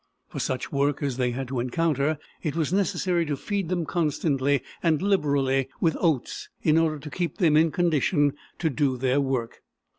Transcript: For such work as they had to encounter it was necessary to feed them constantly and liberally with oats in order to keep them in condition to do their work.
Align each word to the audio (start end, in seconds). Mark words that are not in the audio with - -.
For 0.29 0.39
such 0.39 0.71
work 0.71 1.03
as 1.03 1.17
they 1.17 1.29
had 1.29 1.47
to 1.49 1.59
encounter 1.59 2.17
it 2.41 2.55
was 2.55 2.73
necessary 2.73 3.23
to 3.27 3.37
feed 3.37 3.69
them 3.69 3.85
constantly 3.85 4.63
and 4.81 4.99
liberally 4.99 5.69
with 5.79 5.95
oats 5.99 6.49
in 6.63 6.79
order 6.79 6.97
to 6.97 7.09
keep 7.11 7.37
them 7.37 7.55
in 7.55 7.69
condition 7.69 8.33
to 8.57 8.71
do 8.71 8.97
their 8.97 9.21
work. 9.21 9.61